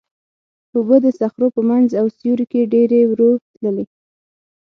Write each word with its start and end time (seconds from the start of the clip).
اوبه 0.75 0.95
د 1.03 1.07
صخرو 1.19 1.47
په 1.55 1.61
منځ 1.69 1.89
او 1.99 2.05
سیوري 2.17 2.45
کې 2.51 2.61
ډېرې 2.73 3.01
ورو 3.11 3.31
تللې. 3.55 3.85